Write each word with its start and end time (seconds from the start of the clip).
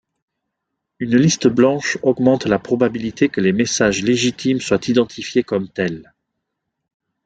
Une 0.97 1.15
liste 1.15 1.47
blanche 1.47 1.99
augmente 2.01 2.47
la 2.47 2.57
probabilité 2.57 3.29
que 3.29 3.39
les 3.39 3.53
messages 3.53 4.01
légitimes 4.01 4.59
soient 4.59 4.79
identifiés 4.87 5.43
comme 5.43 5.69
tels. 5.69 6.11